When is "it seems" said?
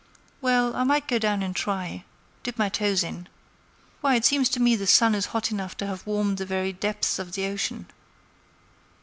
4.15-4.49